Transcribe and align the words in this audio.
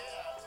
Yeah. 0.00 0.39